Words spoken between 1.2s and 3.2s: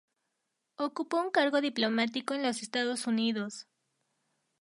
un cargo diplomático en los Estados